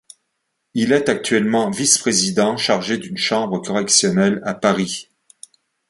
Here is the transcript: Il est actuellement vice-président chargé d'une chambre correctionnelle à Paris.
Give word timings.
Il 0.73 0.93
est 0.93 1.09
actuellement 1.09 1.69
vice-président 1.69 2.57
chargé 2.57 2.97
d'une 2.97 3.17
chambre 3.17 3.61
correctionnelle 3.61 4.41
à 4.45 4.55
Paris. 4.55 5.09